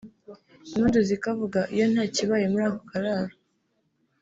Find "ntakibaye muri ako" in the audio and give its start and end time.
1.93-2.79